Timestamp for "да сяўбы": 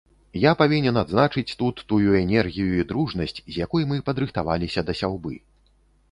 4.89-5.37